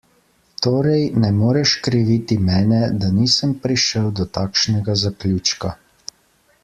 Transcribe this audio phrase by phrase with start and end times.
[0.65, 5.77] Torej, ne moreš kriviti mene, da nisem prišel do takšnega zaključka.